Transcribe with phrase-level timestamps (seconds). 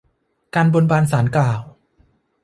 [0.55, 1.61] การบนบานศาลกล่าว